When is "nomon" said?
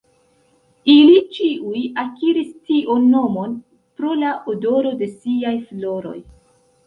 3.11-3.53